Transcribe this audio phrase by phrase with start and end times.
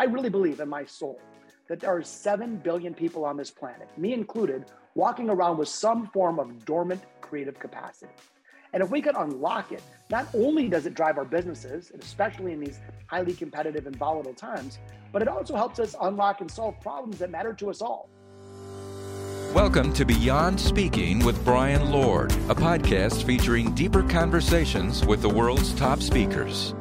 [0.00, 1.20] I really believe in my soul
[1.68, 6.06] that there are 7 billion people on this planet, me included, walking around with some
[6.06, 8.14] form of dormant creative capacity.
[8.72, 12.54] And if we could unlock it, not only does it drive our businesses, and especially
[12.54, 14.78] in these highly competitive and volatile times,
[15.12, 18.08] but it also helps us unlock and solve problems that matter to us all.
[19.52, 25.74] Welcome to Beyond Speaking with Brian Lord, a podcast featuring deeper conversations with the world's
[25.74, 26.74] top speakers.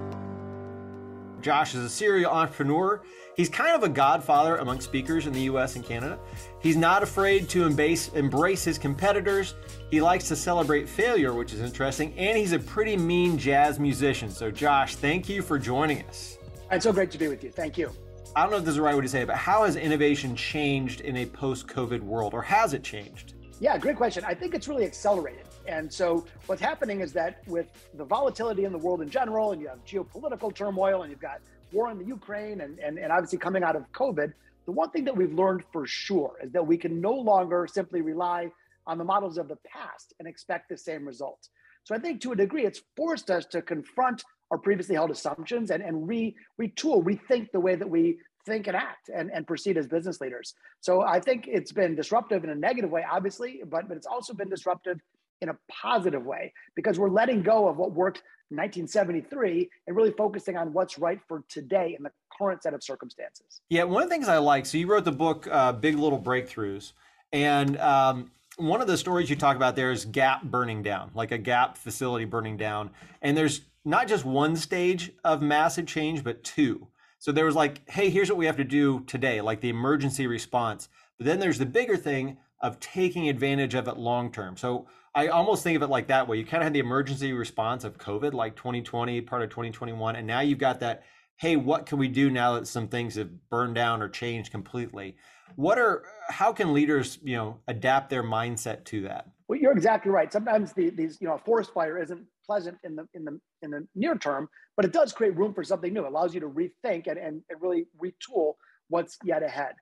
[1.42, 3.02] Josh is a serial entrepreneur.
[3.36, 6.20] He's kind of a godfather among speakers in the US and Canada.
[6.60, 9.56] He's not afraid to embrace, embrace his competitors.
[9.90, 14.30] He likes to celebrate failure, which is interesting, and he's a pretty mean jazz musician.
[14.30, 16.38] So, Josh, thank you for joining us.
[16.72, 17.50] It's so great to be with you.
[17.52, 17.92] Thank you.
[18.36, 19.76] I don't know if this is the right way to say it, but how has
[19.76, 23.34] innovation changed in a post COVID world, or has it changed?
[23.60, 24.24] Yeah, great question.
[24.26, 25.46] I think it's really accelerated.
[25.68, 29.62] And so what's happening is that with the volatility in the world in general, and
[29.62, 31.42] you have geopolitical turmoil, and you've got
[31.72, 34.34] war in the Ukraine, and, and, and obviously coming out of COVID,
[34.66, 38.02] the one thing that we've learned for sure is that we can no longer simply
[38.02, 38.52] rely
[38.88, 41.50] on the models of the past and expect the same results.
[41.84, 45.72] So I think to a degree, it's forced us to confront our previously held assumptions
[45.72, 49.78] and, and re, retool, rethink the way that we think and act and, and proceed
[49.78, 50.56] as business leaders.
[50.82, 54.34] So I think it's been disruptive in a negative way, obviously, but, but it's also
[54.34, 55.00] been disruptive
[55.42, 60.12] in a positive way because we're letting go of what worked in 1973 and really
[60.12, 63.62] focusing on what's right for today in the current set of circumstances.
[63.70, 66.20] Yeah, one of the things I like, so you wrote the book uh, Big Little
[66.20, 66.94] Breakthroughs,
[67.32, 71.32] and um, one of the stories you talk about there is Gap burning down, like
[71.32, 72.90] a Gap facility burning down.
[73.22, 76.88] And there's not just one stage of massive change, but two.
[77.20, 80.28] So there was like, hey, here's what we have to do today, like the emergency
[80.28, 80.90] response.
[81.18, 84.58] But then there's the bigger thing of taking advantage of it long term.
[84.58, 86.38] So I almost think of it like that way.
[86.38, 90.16] You kind of had the emergency response of COVID, like 2020, part of 2021.
[90.16, 91.04] And now you've got that,
[91.38, 95.16] hey, what can we do now that some things have burned down or changed completely?
[95.56, 99.28] What are, how can leaders, you know, adapt their mindset to that?
[99.48, 100.32] Well, you're exactly right.
[100.32, 103.72] Sometimes the, these, you know, a forest fire isn't pleasant in the in the in
[103.72, 106.06] the near term, but it does create room for something new.
[106.06, 108.54] It allows you to rethink and, and, and really retool
[108.90, 109.74] what's yet ahead.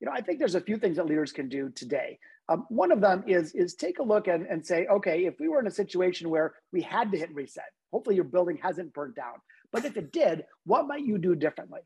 [0.00, 2.18] You know, I think there's a few things that leaders can do today.
[2.48, 5.48] Um, one of them is is take a look and, and say, okay, if we
[5.48, 9.14] were in a situation where we had to hit reset, hopefully your building hasn't burnt
[9.14, 9.34] down.
[9.72, 11.80] But if it did, what might you do differently?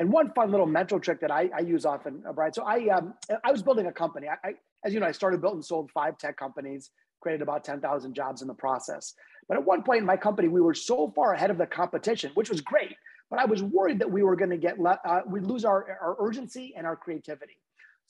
[0.00, 2.52] And one fun little mental trick that I, I use often, uh, Brian.
[2.52, 4.28] So I um, I was building a company.
[4.28, 4.52] I, I,
[4.84, 6.90] as you know, I started, built, and sold five tech companies,
[7.20, 9.14] created about ten thousand jobs in the process.
[9.46, 12.32] But at one point in my company, we were so far ahead of the competition,
[12.34, 12.96] which was great.
[13.30, 15.98] But I was worried that we were going to get le- uh, we lose our,
[16.00, 17.58] our urgency and our creativity.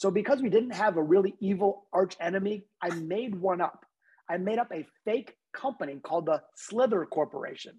[0.00, 3.84] So because we didn't have a really evil arch enemy, I made one up.
[4.30, 7.74] I made up a fake company called the Slither Corporation.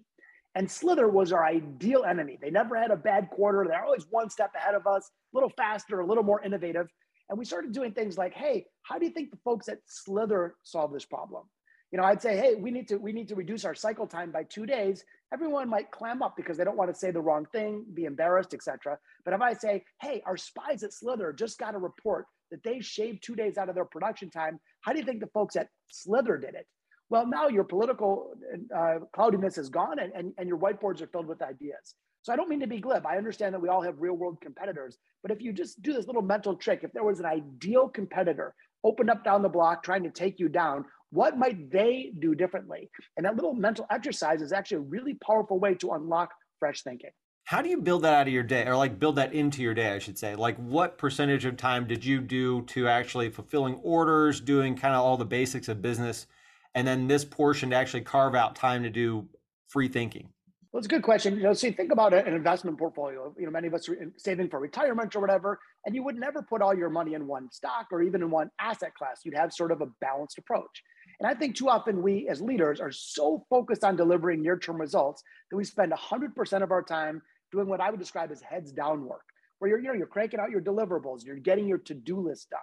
[0.54, 2.38] And Slither was our ideal enemy.
[2.40, 3.66] They never had a bad quarter.
[3.66, 6.86] They're always one step ahead of us, a little faster, a little more innovative.
[7.28, 10.54] And we started doing things like, hey, how do you think the folks at Slither
[10.62, 11.42] solve this problem?
[11.90, 14.30] You know, I'd say, hey, we need to we need to reduce our cycle time
[14.30, 15.02] by two days.
[15.32, 18.52] Everyone might clam up because they don't want to say the wrong thing, be embarrassed,
[18.52, 18.98] etc.
[19.24, 22.80] But if I say, hey, our spies at Slither just got a report that they
[22.80, 25.68] shaved two days out of their production time, how do you think the folks at
[25.90, 26.66] Slither did it?
[27.08, 28.32] Well, now your political
[28.74, 31.94] uh, cloudiness is gone and, and, and your whiteboards are filled with ideas.
[32.22, 33.04] So I don't mean to be glib.
[33.04, 36.06] I understand that we all have real world competitors, but if you just do this
[36.06, 38.54] little mental trick, if there was an ideal competitor
[38.84, 42.90] opened up down the block trying to take you down, what might they do differently?
[43.16, 47.10] And that little mental exercise is actually a really powerful way to unlock fresh thinking.
[47.44, 49.74] How do you build that out of your day or like build that into your
[49.74, 50.34] day, I should say?
[50.34, 55.02] Like what percentage of time did you do to actually fulfilling orders, doing kind of
[55.02, 56.26] all the basics of business?
[56.74, 59.26] and then this portion to actually carve out time to do
[59.68, 60.28] free thinking?
[60.72, 61.36] Well, it's a good question.
[61.36, 63.34] You know, you think about an investment portfolio.
[63.38, 66.42] You know, many of us are saving for retirement or whatever, and you would never
[66.42, 69.20] put all your money in one stock or even in one asset class.
[69.22, 70.82] You'd have sort of a balanced approach.
[71.22, 75.22] And I think too often we as leaders are so focused on delivering near-term results
[75.50, 77.22] that we spend 100% of our time
[77.52, 79.22] doing what I would describe as heads down work,
[79.60, 82.60] where you're, you know, you're cranking out your deliverables, you're getting your to-do list done.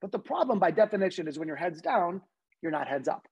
[0.00, 2.20] But the problem by definition is when your head's down,
[2.62, 3.28] you're not heads up.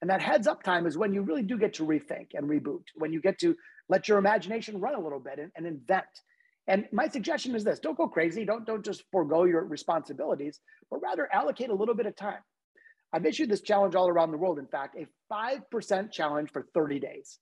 [0.00, 2.84] And that heads up time is when you really do get to rethink and reboot,
[2.94, 3.56] when you get to
[3.88, 6.04] let your imagination run a little bit and, and invent.
[6.68, 11.02] And my suggestion is this don't go crazy, don't, don't just forego your responsibilities, but
[11.02, 12.38] rather allocate a little bit of time.
[13.14, 16.98] I've issued this challenge all around the world, in fact, a 5% challenge for 30
[16.98, 17.38] days.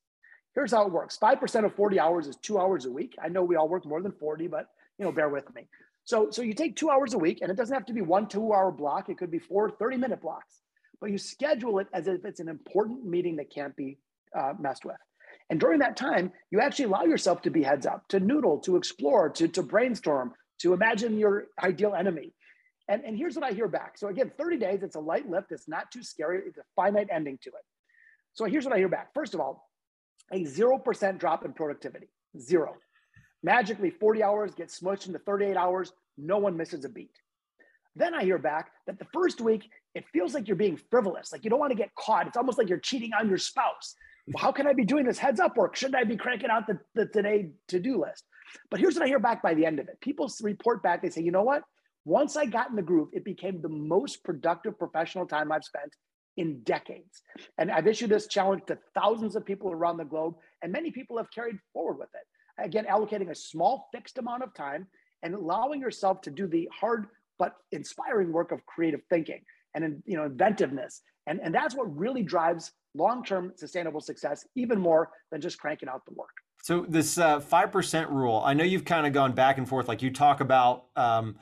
[0.54, 3.14] Here's how it works 5% of 40 hours is two hours a week.
[3.22, 4.66] I know we all work more than 40, but
[4.98, 5.66] you know, bear with me.
[6.04, 8.28] So, so you take two hours a week, and it doesn't have to be one
[8.28, 10.62] two hour block, it could be four 30 minute blocks
[11.02, 13.98] but you schedule it as if it's an important meeting that can't be
[14.38, 14.96] uh, messed with.
[15.50, 18.76] And during that time, you actually allow yourself to be heads up, to noodle, to
[18.76, 22.32] explore, to, to brainstorm, to imagine your ideal enemy.
[22.92, 23.96] And, and here's what I hear back.
[23.96, 25.50] So again, 30 days, it's a light lift.
[25.50, 26.42] It's not too scary.
[26.46, 27.64] It's a finite ending to it.
[28.34, 29.14] So here's what I hear back.
[29.14, 29.70] First of all,
[30.30, 32.08] a 0% drop in productivity,
[32.38, 32.74] zero.
[33.42, 35.94] Magically, 40 hours gets smushed into 38 hours.
[36.18, 37.16] No one misses a beat.
[37.96, 41.32] Then I hear back that the first week, it feels like you're being frivolous.
[41.32, 42.26] Like you don't want to get caught.
[42.26, 43.94] It's almost like you're cheating on your spouse.
[44.26, 45.76] Well, how can I be doing this heads up work?
[45.76, 48.24] Shouldn't I be cranking out the, the today to do list?
[48.70, 51.08] But here's what I hear back by the end of it people report back, they
[51.08, 51.62] say, you know what?
[52.04, 55.94] Once I got in the groove, it became the most productive professional time I've spent
[56.36, 57.22] in decades.
[57.58, 61.16] And I've issued this challenge to thousands of people around the globe, and many people
[61.18, 62.64] have carried forward with it.
[62.64, 64.86] Again, allocating a small fixed amount of time
[65.22, 67.06] and allowing yourself to do the hard
[67.38, 69.40] but inspiring work of creative thinking
[69.74, 71.02] and you know inventiveness.
[71.26, 76.02] And, and that's what really drives long-term sustainable success, even more than just cranking out
[76.06, 76.30] the work.
[76.62, 79.88] So this uh, five percent rule, I know you've kind of gone back and forth.
[79.88, 81.36] Like you talk about um,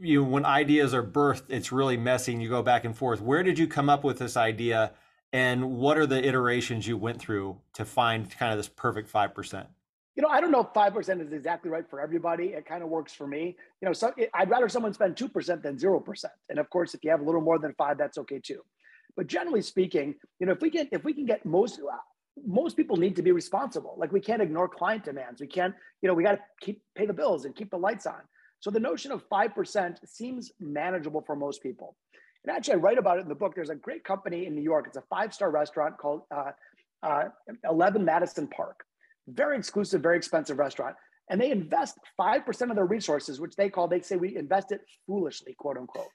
[0.00, 3.20] you know, when ideas are birthed, it's really messy and you go back and forth.
[3.20, 4.92] Where did you come up with this idea
[5.32, 9.66] and what are the iterations you went through to find kind of this perfect 5%?
[10.14, 12.48] You know, I don't know if 5% is exactly right for everybody.
[12.48, 13.56] It kind of works for me.
[13.80, 16.24] You know, so I'd rather someone spend 2% than 0%.
[16.50, 18.60] And of course, if you have a little more than five, that's okay too.
[19.16, 21.96] But generally speaking, you know, if we get, if we can get most, uh,
[22.46, 23.94] most people need to be responsible.
[23.96, 25.40] Like we can't ignore client demands.
[25.40, 28.06] We can't, you know, we got to keep pay the bills and keep the lights
[28.06, 28.20] on.
[28.62, 31.96] So the notion of 5% seems manageable for most people.
[32.44, 33.56] And actually, I write about it in the book.
[33.56, 34.86] There's a great company in New York.
[34.86, 36.52] It's a five star restaurant called uh,
[37.02, 37.24] uh,
[37.68, 38.84] 11 Madison Park.
[39.26, 40.94] Very exclusive, very expensive restaurant.
[41.28, 44.82] And they invest 5% of their resources, which they call, they say we invest it
[45.08, 46.06] foolishly, quote unquote.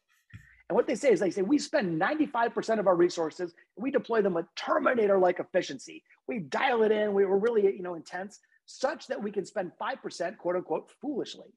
[0.69, 3.91] And what they say is they say we spend 95% of our resources and we
[3.91, 6.01] deploy them with Terminator like efficiency.
[6.29, 9.73] We dial it in, we were really you know intense, such that we can spend
[9.81, 11.53] 5%, quote unquote, foolishly.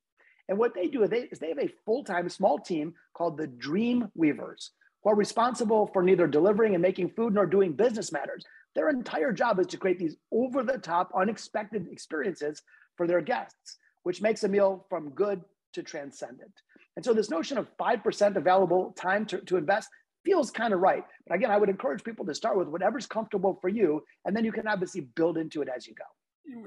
[0.51, 3.39] And what they do is they, is they have a full time small team called
[3.39, 8.11] the Dream Weavers, who are responsible for neither delivering and making food nor doing business
[8.11, 8.45] matters.
[8.75, 12.63] Their entire job is to create these over the top, unexpected experiences
[12.97, 15.41] for their guests, which makes a meal from good
[15.75, 16.53] to transcendent.
[16.97, 19.89] And so, this notion of 5% available time to, to invest
[20.25, 21.05] feels kind of right.
[21.29, 24.45] But again, I would encourage people to start with whatever's comfortable for you, and then
[24.45, 26.05] you can obviously build into it as you go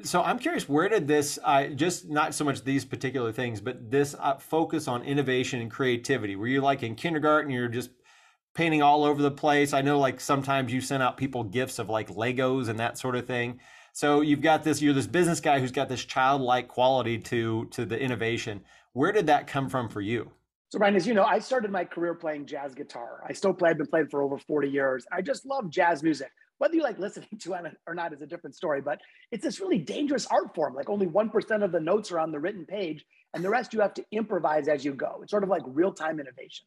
[0.03, 3.89] so I'm curious, where did this, uh, just not so much these particular things, but
[3.89, 6.35] this uh, focus on innovation and creativity?
[6.35, 7.89] Were you like in kindergarten, you're just
[8.53, 9.73] painting all over the place?
[9.73, 13.15] I know like sometimes you send out people gifts of like Legos and that sort
[13.15, 13.59] of thing.
[13.93, 17.85] So you've got this, you're this business guy who's got this childlike quality to to
[17.85, 18.61] the innovation.
[18.93, 20.31] Where did that come from for you?
[20.73, 23.23] So, Brian, as you know, I started my career playing jazz guitar.
[23.29, 25.05] I still play, I've been playing for over 40 years.
[25.11, 26.31] I just love jazz music.
[26.63, 29.01] Whether you like listening to it or not is a different story, but
[29.33, 30.73] it's this really dangerous art form.
[30.75, 33.81] Like only 1% of the notes are on the written page, and the rest you
[33.81, 35.19] have to improvise as you go.
[35.21, 36.65] It's sort of like real time innovation.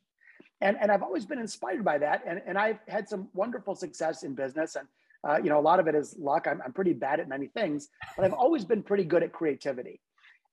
[0.61, 2.25] And, and I've always been inspired by that.
[2.27, 4.77] And, and I've had some wonderful success in business.
[4.77, 4.87] And,
[5.27, 6.47] uh, you know, a lot of it is luck.
[6.47, 7.89] I'm, I'm pretty bad at many things,
[8.19, 10.03] but I've always been pretty good at creativity.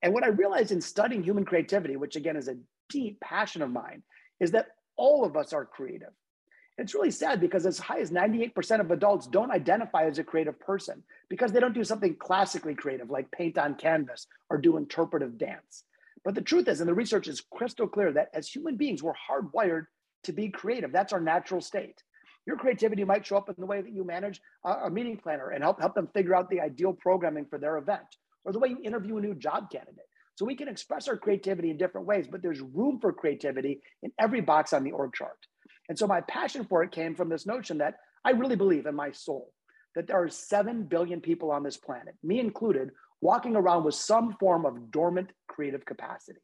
[0.03, 2.55] And what I realized in studying human creativity, which again is a
[2.87, 4.03] deep passion of mine,
[4.39, 6.13] is that all of us are creative.
[6.77, 10.59] It's really sad because as high as 98% of adults don't identify as a creative
[10.59, 15.37] person because they don't do something classically creative like paint on canvas or do interpretive
[15.37, 15.83] dance.
[16.25, 19.13] But the truth is, and the research is crystal clear, that as human beings, we're
[19.13, 19.85] hardwired
[20.23, 20.91] to be creative.
[20.91, 22.01] That's our natural state.
[22.45, 25.63] Your creativity might show up in the way that you manage a meeting planner and
[25.63, 28.79] help, help them figure out the ideal programming for their event, or the way you
[28.83, 30.07] interview a new job candidate.
[30.35, 34.11] So we can express our creativity in different ways, but there's room for creativity in
[34.19, 35.37] every box on the org chart.
[35.89, 38.95] And so my passion for it came from this notion that I really believe in
[38.95, 39.51] my soul
[39.95, 42.89] that there are 7 billion people on this planet, me included,
[43.21, 46.39] walking around with some form of dormant creative capacity.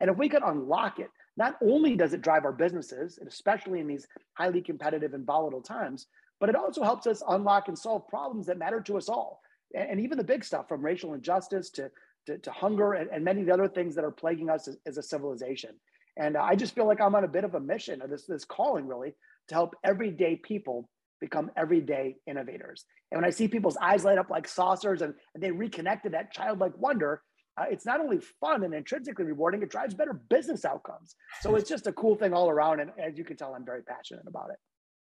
[0.00, 3.80] And if we could unlock it, not only does it drive our businesses, and especially
[3.80, 6.06] in these highly competitive and volatile times,
[6.40, 9.40] but it also helps us unlock and solve problems that matter to us all.
[9.74, 11.90] And even the big stuff from racial injustice to,
[12.26, 14.76] to, to hunger and, and, many of the other things that are plaguing us as,
[14.86, 15.74] as a civilization.
[16.16, 18.44] And I just feel like I'm on a bit of a mission, or this this
[18.44, 19.14] calling really,
[19.48, 20.88] to help everyday people
[21.20, 22.84] become everyday innovators.
[23.10, 26.10] And when I see people's eyes light up like saucers and, and they reconnect to
[26.10, 27.22] that childlike wonder,
[27.56, 31.14] uh, it's not only fun and intrinsically rewarding, it drives better business outcomes.
[31.40, 32.80] So it's just a cool thing all around.
[32.80, 34.56] And as you can tell, I'm very passionate about it.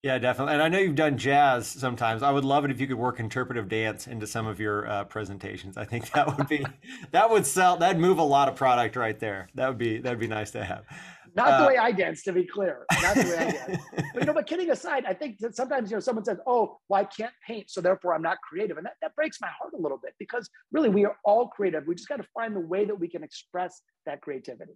[0.03, 0.55] Yeah, definitely.
[0.55, 2.25] And I know you've done jazz sometimes.
[2.25, 5.05] I would love it if you could work interpretive dance into some of your uh,
[5.05, 5.77] presentations.
[5.77, 6.67] I think that would be
[7.13, 7.77] that would sell.
[7.77, 9.49] That'd move a lot of product right there.
[9.55, 10.85] That would be that'd be nice to have.
[11.35, 12.85] Not uh, the way I dance, to be clear.
[13.01, 13.83] Not the way I dance.
[14.13, 16.79] but you know, but kidding aside, I think that sometimes you know someone says, "Oh,
[16.89, 19.73] well, I can't paint, so therefore I'm not creative," and that, that breaks my heart
[19.73, 21.87] a little bit because really we are all creative.
[21.87, 24.73] We just got to find the way that we can express that creativity.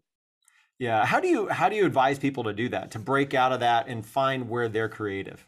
[0.79, 1.07] Yeah.
[1.07, 3.61] How do you how do you advise people to do that to break out of
[3.61, 5.47] that and find where they're creative?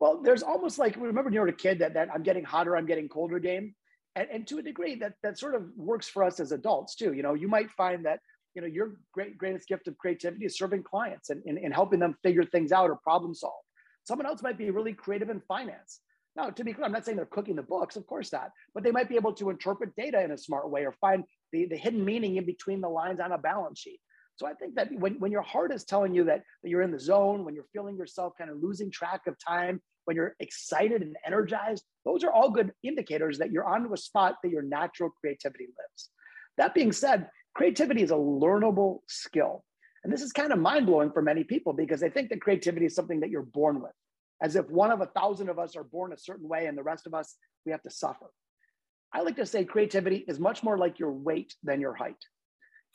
[0.00, 2.76] Well, there's almost like remember when you were a kid that that I'm getting hotter,
[2.76, 3.74] I'm getting colder game.
[4.16, 7.12] And, and to a degree that that sort of works for us as adults too.
[7.12, 8.18] You know, you might find that
[8.54, 12.00] you know your great greatest gift of creativity is serving clients and, and, and helping
[12.00, 13.62] them figure things out or problem solve.
[14.04, 16.00] Someone else might be really creative in finance.
[16.36, 18.82] Now, to be clear, I'm not saying they're cooking the books, of course not, but
[18.82, 21.76] they might be able to interpret data in a smart way or find the, the
[21.76, 24.00] hidden meaning in between the lines on a balance sheet.
[24.40, 26.92] So I think that when, when your heart is telling you that, that you're in
[26.92, 31.02] the zone, when you're feeling yourself kind of losing track of time, when you're excited
[31.02, 35.10] and energized, those are all good indicators that you're onto a spot that your natural
[35.20, 36.08] creativity lives.
[36.56, 39.62] That being said, creativity is a learnable skill.
[40.04, 42.86] And this is kind of mind blowing for many people because they think that creativity
[42.86, 43.92] is something that you're born with,
[44.42, 46.82] as if one of a thousand of us are born a certain way and the
[46.82, 48.30] rest of us, we have to suffer.
[49.12, 52.16] I like to say creativity is much more like your weight than your height.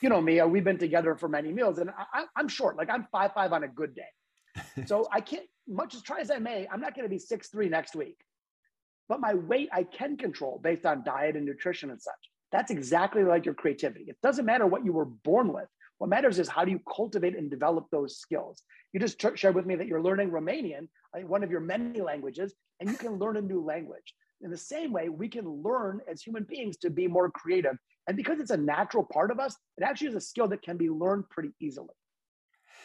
[0.02, 2.90] You know me, uh, we've been together for many meals and I, am short, like
[2.90, 4.86] I'm five five on a good day.
[4.86, 7.50] so I can't, much as try as I may, I'm not going to be six
[7.50, 8.18] three next week.
[9.08, 12.14] But my weight I can control based on diet and nutrition and such.
[12.52, 14.06] That's exactly like your creativity.
[14.08, 15.68] It doesn't matter what you were born with.
[15.98, 18.64] What matters is how do you cultivate and develop those skills.
[18.94, 20.88] You just shared with me that you're learning Romanian,
[21.25, 24.14] one of your many languages, and you can learn a new language.
[24.42, 27.77] In the same way, we can learn as human beings to be more creative.
[28.08, 30.77] And because it's a natural part of us, it actually is a skill that can
[30.77, 31.94] be learned pretty easily.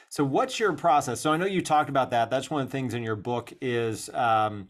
[0.08, 1.20] So, what's your process?
[1.20, 2.30] So, I know you talked about that.
[2.30, 4.68] That's one of the things in your book is um,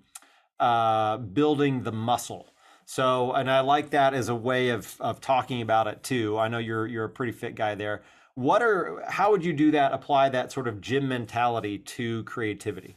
[0.59, 2.49] uh, building the muscle.
[2.85, 6.37] So, and I like that as a way of of talking about it too.
[6.39, 8.03] I know you're you're a pretty fit guy there.
[8.35, 9.93] What are how would you do that?
[9.93, 12.97] Apply that sort of gym mentality to creativity?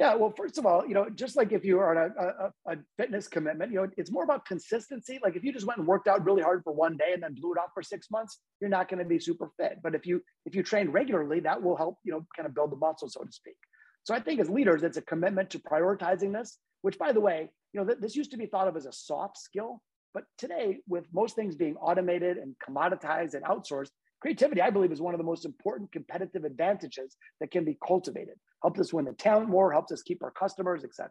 [0.00, 2.72] Yeah, well, first of all, you know, just like if you are on a, a,
[2.72, 5.20] a, fitness commitment, you know, it's more about consistency.
[5.22, 7.34] Like if you just went and worked out really hard for one day and then
[7.34, 9.80] blew it off for six months, you're not going to be super fit.
[9.82, 12.72] But if you if you train regularly, that will help, you know, kind of build
[12.72, 13.56] the muscle, so to speak.
[14.04, 16.56] So I think as leaders, it's a commitment to prioritizing this.
[16.80, 18.92] Which, by the way, you know, th- this used to be thought of as a
[18.92, 19.82] soft skill,
[20.14, 23.90] but today, with most things being automated and commoditized and outsourced,
[24.20, 28.34] creativity, I believe, is one of the most important competitive advantages that can be cultivated.
[28.62, 31.10] Helps us win the talent more, helps us keep our customers, etc.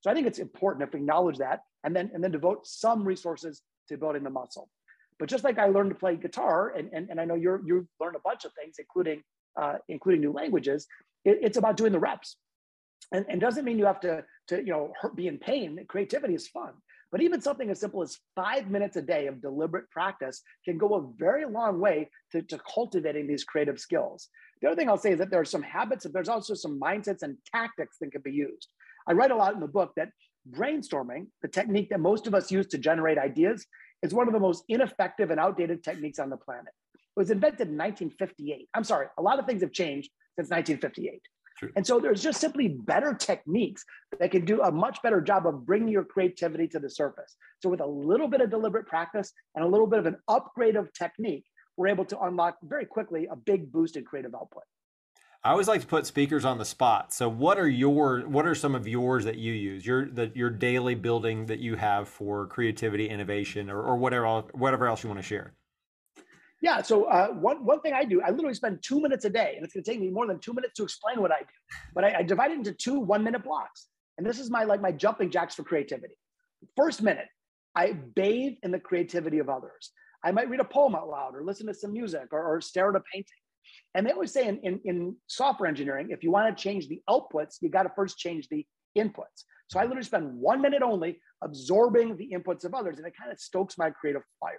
[0.00, 3.04] So I think it's important if we acknowledge that and then and then devote some
[3.04, 4.68] resources to building the muscle.
[5.18, 7.86] But just like I learned to play guitar, and, and, and I know you're you've
[8.00, 9.22] learned a bunch of things, including
[9.60, 10.86] uh, including new languages,
[11.24, 12.36] it, it's about doing the reps.
[13.12, 15.84] And, and doesn't mean you have to, to you know, hurt, be in pain.
[15.88, 16.72] Creativity is fun.
[17.10, 20.94] But even something as simple as five minutes a day of deliberate practice can go
[20.94, 24.28] a very long way to, to cultivating these creative skills.
[24.60, 26.78] The other thing I'll say is that there are some habits, but there's also some
[26.78, 28.68] mindsets and tactics that can be used.
[29.06, 30.10] I write a lot in the book that
[30.50, 33.66] brainstorming, the technique that most of us use to generate ideas,
[34.02, 36.72] is one of the most ineffective and outdated techniques on the planet.
[36.94, 38.68] It was invented in 1958.
[38.74, 41.22] I'm sorry, a lot of things have changed since 1958.
[41.58, 41.72] True.
[41.74, 43.84] And so there's just simply better techniques
[44.20, 47.36] that can do a much better job of bringing your creativity to the surface.
[47.60, 50.76] So with a little bit of deliberate practice and a little bit of an upgrade
[50.76, 51.44] of technique,
[51.76, 54.62] we're able to unlock very quickly a big boost in creative output.
[55.42, 57.12] I always like to put speakers on the spot.
[57.12, 59.86] So what are your what are some of yours that you use?
[59.86, 64.88] Your that your daily building that you have for creativity, innovation, or, or whatever whatever
[64.88, 65.54] else you want to share.
[66.60, 66.82] Yeah.
[66.82, 69.64] So uh, one one thing I do, I literally spend two minutes a day, and
[69.64, 71.46] it's going to take me more than two minutes to explain what I do.
[71.94, 73.86] But I, I divide it into two one minute blocks,
[74.16, 76.14] and this is my like my jumping jacks for creativity.
[76.76, 77.28] First minute,
[77.76, 79.92] I bathe in the creativity of others.
[80.24, 82.90] I might read a poem out loud, or listen to some music, or, or stare
[82.90, 83.30] at a painting.
[83.94, 87.00] And they always say in, in, in software engineering, if you want to change the
[87.08, 89.44] outputs, you got to first change the inputs.
[89.68, 93.30] So I literally spend one minute only absorbing the inputs of others, and it kind
[93.30, 94.58] of stokes my creative fire.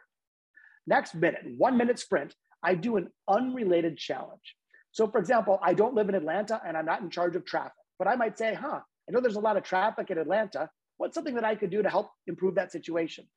[0.89, 4.55] Next minute, one minute sprint, I do an unrelated challenge.
[4.91, 7.73] So, for example, I don't live in Atlanta and I'm not in charge of traffic,
[7.99, 10.67] but I might say, huh, I know there's a lot of traffic in Atlanta.
[10.97, 13.27] What's something that I could do to help improve that situation?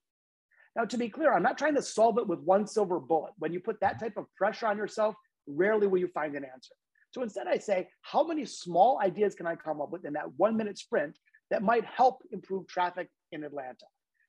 [0.75, 3.35] Now, to be clear, I'm not trying to solve it with one silver bullet.
[3.39, 5.15] When you put that type of pressure on yourself,
[5.47, 6.75] rarely will you find an answer.
[7.11, 10.33] So instead, I say, how many small ideas can I come up with in that
[10.39, 11.19] one minute sprint
[11.51, 13.85] that might help improve traffic in Atlanta?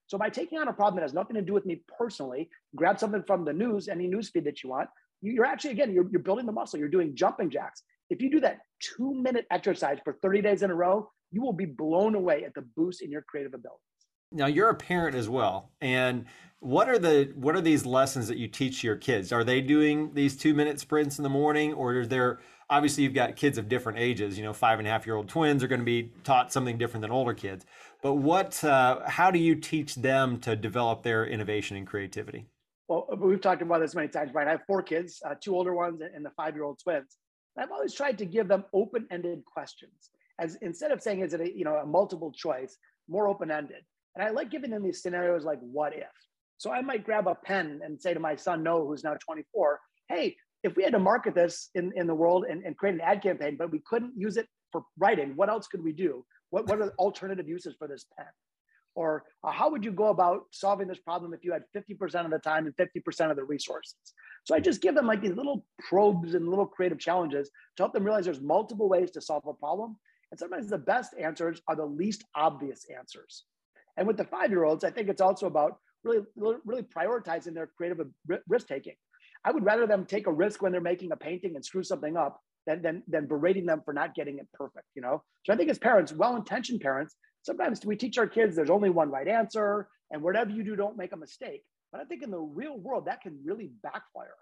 [0.08, 3.00] So by taking on a problem that has nothing to do with me personally, grab
[3.00, 4.90] something from the news, any news feed that you want,
[5.22, 7.84] you're actually, again, you're, you're building the muscle, you're doing jumping jacks.
[8.10, 11.54] If you do that two minute exercise for 30 days in a row, you will
[11.54, 13.80] be blown away at the boost in your creative abilities.
[14.32, 15.72] Now you're a parent as well.
[15.80, 16.26] And
[16.60, 19.32] what are the what are these lessons that you teach your kids?
[19.32, 22.40] Are they doing these two minute sprints in the morning, or is there
[22.74, 24.38] obviously you've got kids of different ages?
[24.38, 26.78] You know, five and a half year old twins are going to be taught something
[26.78, 27.66] different than older kids.
[28.02, 32.46] But what, uh, how do you teach them to develop their innovation and creativity?
[32.88, 34.48] Well, we've talked about this many times, Brian.
[34.48, 37.18] I have four kids, uh, two older ones and the five year old twins.
[37.58, 41.42] I've always tried to give them open ended questions, as instead of saying is it
[41.42, 42.78] a, you know a multiple choice,
[43.08, 43.84] more open ended.
[44.16, 46.08] And I like giving them these scenarios like what if.
[46.58, 49.80] So I might grab a pen and say to my son Noah, who's now 24,
[50.10, 53.02] hey, if we had to market this in, in the world and, and create an
[53.02, 56.26] ad campaign, but we couldn't use it for writing, what else could we do?
[56.50, 58.28] What, what are the alternative uses for this pen?
[58.96, 62.32] Or uh, how would you go about solving this problem if you had 50% of
[62.32, 63.96] the time and 50% of the resources?
[64.44, 67.94] So I just give them like these little probes and little creative challenges to help
[67.94, 69.98] them realize there's multiple ways to solve a problem.
[70.32, 73.46] And sometimes the best answers are the least obvious answers.
[73.98, 77.68] And with the five year olds, I think it's also about really, really prioritizing their
[77.68, 78.06] creative
[78.48, 78.96] risk taking.
[79.46, 82.16] I would rather them take a risk when they're making a painting and screw something
[82.16, 85.22] up than, than, than berating them for not getting it perfect, you know?
[85.46, 89.12] So I think as parents, well-intentioned parents, sometimes we teach our kids there's only one
[89.12, 91.64] right answer and whatever you do, don't make a mistake.
[91.92, 94.36] But I think in the real world, that can really backfire.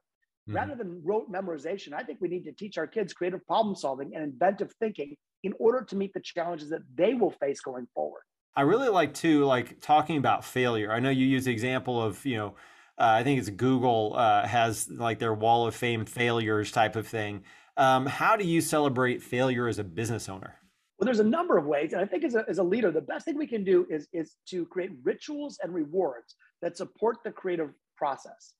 [0.47, 0.55] Mm-hmm.
[0.55, 4.15] Rather than rote memorization, I think we need to teach our kids creative problem solving
[4.15, 8.21] and inventive thinking in order to meet the challenges that they will face going forward.
[8.55, 10.91] I really like to like talking about failure.
[10.91, 12.55] I know you use the example of, you know,
[13.03, 17.43] I think it's Google uh, has like their wall of fame failures type of thing.
[17.77, 20.55] Um, how do you celebrate failure as a business owner?
[20.99, 21.93] Well, there's a number of ways.
[21.93, 24.07] And I think as a, as a leader, the best thing we can do is,
[24.13, 28.53] is to create rituals and rewards that support the creative process.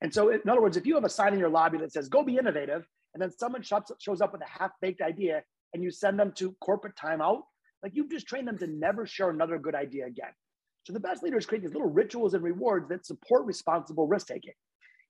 [0.00, 2.08] And so, in other words, if you have a sign in your lobby that says,
[2.08, 5.42] go be innovative, and then someone shows up with a half baked idea
[5.74, 7.42] and you send them to corporate timeout,
[7.82, 10.32] like you've just trained them to never share another good idea again.
[10.84, 14.54] So the best leaders create these little rituals and rewards that support responsible risk taking.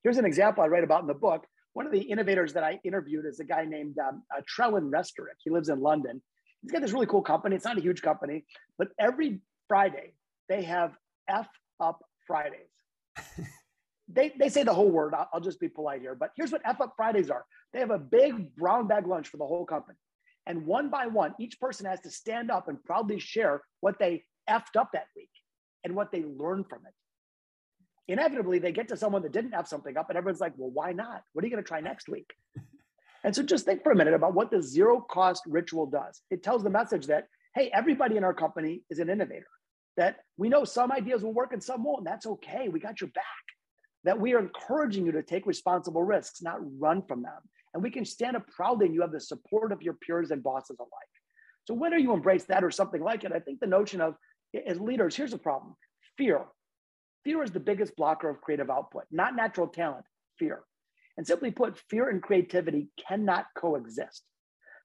[0.03, 1.47] Here's an example I write about in the book.
[1.73, 5.39] One of the innovators that I interviewed is a guy named um, uh, Trewin Restorick.
[5.43, 6.21] He lives in London.
[6.61, 7.57] He's got this really cool company.
[7.57, 8.45] It's not a huge company,
[8.79, 10.13] but every Friday
[10.49, 10.93] they have
[11.29, 11.49] F
[11.81, 12.69] up Fridays.
[14.09, 15.15] they, they say the whole word.
[15.15, 16.15] I'll, I'll just be polite here.
[16.15, 19.39] But here's what F up Fridays are they have a big brown bag lunch for
[19.39, 19.97] the whole company.
[20.47, 24.25] And one by one, each person has to stand up and proudly share what they
[24.51, 25.31] effed up that week
[25.85, 26.95] and what they learn from it.
[28.09, 30.93] Inevitably, they get to someone that didn't have something up, and everyone's like, well, why
[30.93, 31.23] not?
[31.33, 32.31] What are you going to try next week?
[33.25, 36.21] and so just think for a minute about what the zero cost ritual does.
[36.31, 39.47] It tells the message that, hey, everybody in our company is an innovator,
[39.97, 42.69] that we know some ideas will work and some won't, and that's okay.
[42.69, 43.25] We got your back.
[44.05, 47.39] That we are encouraging you to take responsible risks, not run from them.
[47.73, 50.43] And we can stand up proudly and you have the support of your peers and
[50.43, 50.91] bosses alike.
[51.65, 54.17] So whether you embrace that or something like it, I think the notion of
[54.67, 55.77] as leaders, here's a problem
[56.17, 56.45] fear.
[57.25, 60.05] Fear is the biggest blocker of creative output, not natural talent,
[60.39, 60.63] fear.
[61.17, 64.23] And simply put, fear and creativity cannot coexist.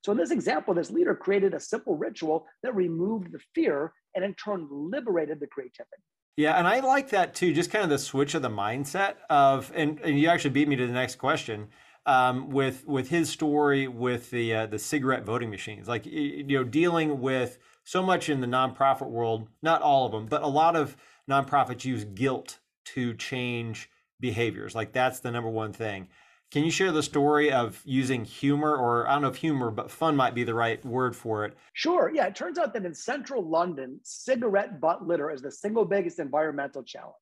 [0.03, 4.23] So, in this example, this leader created a simple ritual that removed the fear and
[4.23, 6.03] in turn liberated the creativity.
[6.35, 9.71] Yeah, and I like that too, just kind of the switch of the mindset of,
[9.73, 11.69] and, and you actually beat me to the next question.
[12.05, 16.63] Um, with with his story with the uh, the cigarette voting machines, like you know,
[16.63, 20.75] dealing with so much in the nonprofit world, not all of them, but a lot
[20.75, 20.97] of
[21.31, 24.75] nonprofits use guilt to change behaviors.
[24.75, 26.09] Like that's the number one thing.
[26.51, 29.89] Can you share the story of using humor, or I don't know if humor, but
[29.89, 31.57] fun might be the right word for it?
[31.71, 32.11] Sure.
[32.13, 32.25] Yeah.
[32.27, 36.83] It turns out that in central London, cigarette butt litter is the single biggest environmental
[36.83, 37.15] challenge.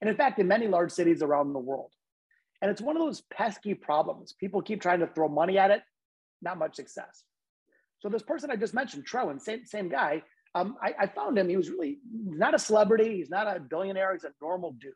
[0.00, 1.92] And in fact, in many large cities around the world.
[2.62, 4.32] And it's one of those pesky problems.
[4.32, 5.82] People keep trying to throw money at it,
[6.42, 7.22] not much success.
[8.00, 10.22] So this person I just mentioned, Trewin, same same guy.
[10.54, 11.48] Um, I, I, found him.
[11.48, 13.18] He was really not a celebrity.
[13.18, 14.12] He's not a billionaire.
[14.14, 14.92] He's a normal dude.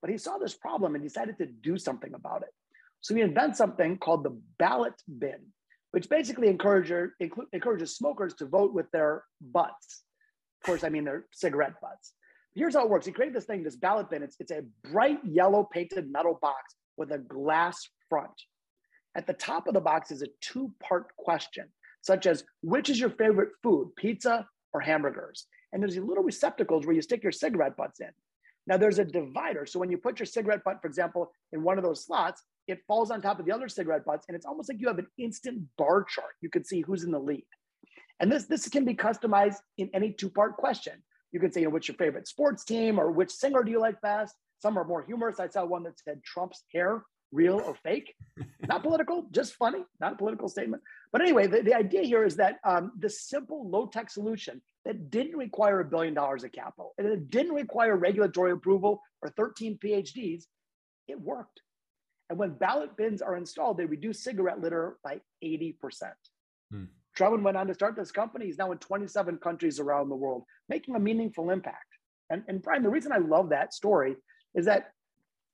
[0.00, 2.48] But he saw this problem and decided to do something about it.
[3.00, 5.38] So he invents something called the ballot bin,
[5.92, 7.10] which basically encourages,
[7.52, 10.02] encourages smokers to vote with their butts.
[10.60, 12.14] Of course, I mean their cigarette butts.
[12.54, 13.06] Here's how it works.
[13.06, 14.24] He created this thing, this ballot bin.
[14.24, 18.32] It's, it's a bright yellow painted metal box with a glass front.
[19.14, 21.68] At the top of the box is a two part question
[22.02, 25.46] such as which is your favorite food, pizza or hamburgers?
[25.72, 28.10] And there's these little receptacles where you stick your cigarette butts in.
[28.66, 29.66] Now there's a divider.
[29.66, 32.80] So when you put your cigarette butt, for example, in one of those slots, it
[32.86, 34.26] falls on top of the other cigarette butts.
[34.28, 36.34] And it's almost like you have an instant bar chart.
[36.40, 37.46] You can see who's in the lead.
[38.20, 41.02] And this, this can be customized in any two-part question.
[41.32, 43.80] You can say, you know, what's your favorite sports team or which singer do you
[43.80, 44.34] like best?
[44.60, 45.40] Some are more humorous.
[45.40, 47.02] I saw one that said Trump's hair
[47.32, 48.14] real or fake.
[48.66, 50.82] not political, just funny, not a political statement.
[51.10, 55.10] But anyway, the, the idea here is that um, the simple low tech solution that
[55.10, 59.78] didn't require a billion dollars of capital and it didn't require regulatory approval or 13
[59.78, 60.44] PhDs,
[61.08, 61.60] it worked.
[62.30, 65.74] And when ballot bins are installed, they reduce cigarette litter by 80%.
[66.70, 66.84] Hmm.
[67.18, 68.46] Trewin went on to start this company.
[68.46, 71.84] He's now in 27 countries around the world, making a meaningful impact.
[72.30, 74.16] And, and Brian, the reason I love that story
[74.54, 74.92] is that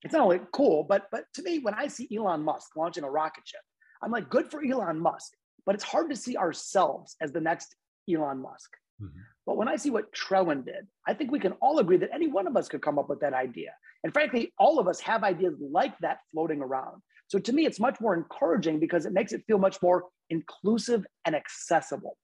[0.03, 3.11] it's not only cool, but but to me, when I see Elon Musk launching a
[3.11, 3.61] rocket ship,
[4.03, 5.33] I'm like, good for Elon Musk.
[5.67, 7.75] But it's hard to see ourselves as the next
[8.11, 8.71] Elon Musk.
[9.03, 9.21] Mm-hmm.
[9.47, 12.27] But when I see what Trewin did, I think we can all agree that any
[12.27, 13.75] one of us could come up with that idea.
[14.05, 17.03] And frankly, all of us have ideas like that floating around.
[17.29, 21.05] So to me, it's much more encouraging because it makes it feel much more inclusive
[21.25, 22.17] and accessible.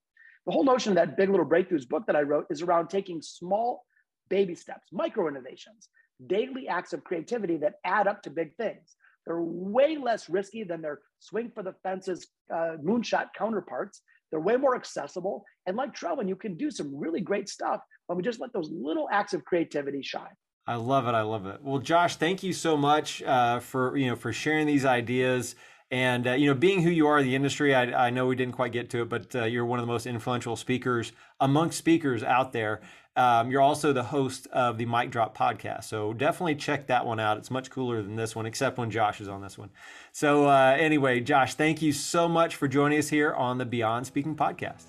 [0.45, 3.21] The whole notion of that Big Little Breakthroughs book that I wrote is around taking
[3.21, 3.83] small
[4.29, 5.89] baby steps, micro innovations,
[6.27, 8.95] daily acts of creativity that add up to big things.
[9.25, 14.01] They're way less risky than their swing for the fences uh, moonshot counterparts.
[14.31, 15.43] They're way more accessible.
[15.65, 18.69] And like Trewin, you can do some really great stuff when we just let those
[18.71, 20.33] little acts of creativity shine.
[20.67, 21.11] I love it.
[21.11, 21.61] I love it.
[21.61, 25.55] Well, Josh, thank you so much uh, for you know for sharing these ideas
[25.91, 27.75] and uh, you know being who you are in the industry.
[27.75, 29.91] I, I know we didn't quite get to it, but uh, you're one of the
[29.91, 32.81] most influential speakers amongst speakers out there.
[33.17, 37.19] Um, you're also the host of the Mic Drop podcast, so definitely check that one
[37.19, 37.37] out.
[37.37, 39.69] It's much cooler than this one, except when Josh is on this one.
[40.11, 44.05] So uh, anyway, Josh, thank you so much for joining us here on the Beyond
[44.05, 44.87] Speaking podcast.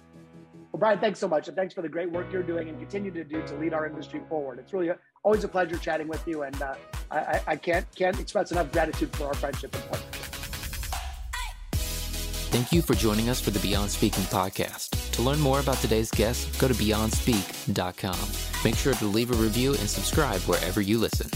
[0.73, 3.13] Well, Brian, thanks so much, and thanks for the great work you're doing and continue
[3.13, 4.59] to do to lead our industry forward.
[4.59, 6.75] It's really a, always a pleasure chatting with you, and uh,
[7.13, 10.36] I, I, can't can't express enough gratitude for our friendship and partnership.
[12.57, 15.13] Thank you for joining us for the Beyond Speaking podcast.
[15.13, 18.29] To learn more about today's guest, go to beyondspeak.com.
[18.65, 21.29] Make sure to leave a review and subscribe wherever you listen.